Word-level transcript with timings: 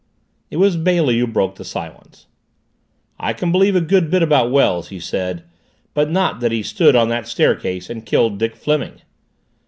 It 0.49 0.57
was 0.57 0.77
Bailey 0.77 1.19
who 1.19 1.27
broke 1.27 1.57
the 1.57 1.63
silence. 1.63 2.25
"I 3.19 3.33
can 3.33 3.51
believe 3.51 3.75
a 3.75 3.81
good 3.81 4.09
bit 4.09 4.23
about 4.23 4.49
Wells," 4.49 4.87
he 4.87 4.99
said, 4.99 5.43
"but 5.93 6.09
not 6.09 6.39
that 6.39 6.51
he 6.51 6.63
stood 6.63 6.95
on 6.95 7.09
that 7.09 7.27
staircase 7.27 7.87
and 7.87 8.03
killed 8.03 8.39
Dick 8.39 8.55
Fleming." 8.55 9.03